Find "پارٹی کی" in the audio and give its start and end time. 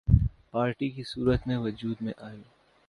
0.51-1.03